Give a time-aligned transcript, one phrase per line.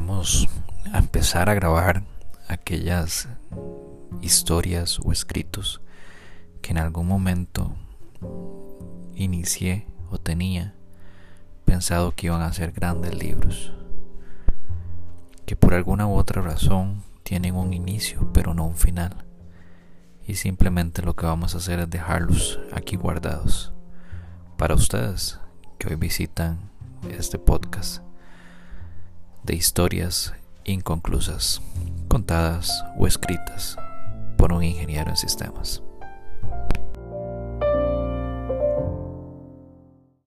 [0.00, 0.48] vamos
[0.94, 2.04] a empezar a grabar
[2.48, 3.28] aquellas
[4.22, 5.82] historias o escritos
[6.62, 7.74] que en algún momento
[9.14, 10.74] inicié o tenía
[11.66, 13.74] pensado que iban a ser grandes libros,
[15.44, 19.26] que por alguna u otra razón tienen un inicio pero no un final.
[20.26, 23.74] Y simplemente lo que vamos a hacer es dejarlos aquí guardados
[24.56, 25.38] para ustedes
[25.78, 26.70] que hoy visitan
[27.10, 28.09] este podcast
[29.50, 30.32] de historias
[30.62, 31.60] inconclusas,
[32.06, 33.76] contadas o escritas
[34.38, 35.82] por un ingeniero en sistemas.